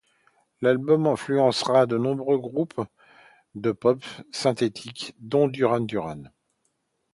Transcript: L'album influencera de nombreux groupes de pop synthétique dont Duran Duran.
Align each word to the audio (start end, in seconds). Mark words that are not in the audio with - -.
L'album 0.61 1.05
influencera 1.05 1.85
de 1.85 1.95
nombreux 1.95 2.39
groupes 2.39 2.81
de 3.53 3.71
pop 3.71 4.03
synthétique 4.31 5.13
dont 5.19 5.47
Duran 5.47 5.81
Duran. 5.81 6.23